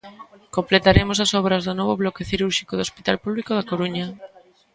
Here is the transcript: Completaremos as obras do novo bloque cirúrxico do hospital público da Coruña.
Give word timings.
Completaremos 0.57 1.17
as 1.25 1.31
obras 1.41 1.61
do 1.67 1.73
novo 1.79 1.93
bloque 2.01 2.27
cirúrxico 2.29 2.73
do 2.75 2.85
hospital 2.87 3.15
público 3.25 3.51
da 3.53 3.67
Coruña. 3.71 4.07